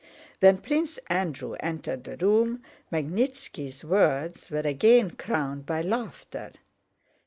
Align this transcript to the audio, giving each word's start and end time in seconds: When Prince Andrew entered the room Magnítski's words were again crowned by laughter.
When 0.39 0.57
Prince 0.57 0.97
Andrew 1.09 1.53
entered 1.59 2.05
the 2.05 2.17
room 2.17 2.63
Magnítski's 2.91 3.85
words 3.85 4.49
were 4.49 4.61
again 4.61 5.11
crowned 5.11 5.67
by 5.67 5.81
laughter. 5.83 6.53